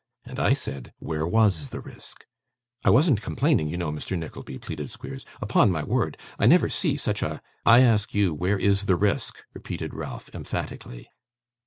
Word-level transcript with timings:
'And 0.25 0.39
I 0.39 0.53
said, 0.53 0.93
where 0.97 1.27
was 1.27 1.67
the 1.67 1.79
risk?' 1.79 2.25
'I 2.83 2.89
wasn't 2.89 3.21
complaining, 3.21 3.67
you 3.67 3.77
know, 3.77 3.91
Mr. 3.91 4.17
Nickleby,' 4.17 4.57
pleaded 4.57 4.89
Squeers. 4.89 5.27
'Upon 5.43 5.69
my 5.69 5.83
word 5.83 6.17
I 6.39 6.47
never 6.47 6.69
see 6.69 6.97
such 6.97 7.21
a' 7.21 7.39
'I 7.67 7.81
ask 7.81 8.15
you 8.15 8.33
where 8.33 8.57
is 8.57 8.85
the 8.85 8.95
risk?' 8.95 9.43
repeated 9.53 9.93
Ralph, 9.93 10.33
emphatically. 10.33 11.07